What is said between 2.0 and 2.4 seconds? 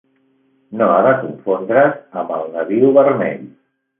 amb